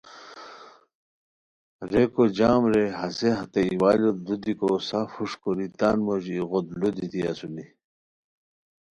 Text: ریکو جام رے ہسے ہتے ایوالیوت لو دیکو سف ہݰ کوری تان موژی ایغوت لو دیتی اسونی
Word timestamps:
ریکو 1.91 2.23
جام 2.37 2.61
رے 2.73 2.83
ہسے 2.99 3.29
ہتے 3.39 3.61
ایوالیوت 3.69 4.17
لو 4.25 4.35
دیکو 4.43 4.69
سف 4.87 5.09
ہݰ 5.15 5.31
کوری 5.41 5.67
تان 5.79 5.97
موژی 6.05 6.33
ایغوت 6.37 6.67
لو 6.79 6.87
دیتی 6.95 7.19
اسونی 7.29 7.65